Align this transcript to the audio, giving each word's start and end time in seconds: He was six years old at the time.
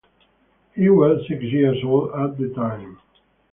He 0.73 0.89
was 0.89 1.23
six 1.27 1.43
years 1.43 1.77
old 1.83 2.09
at 2.15 2.35
the 2.39 2.51
time. 2.55 2.97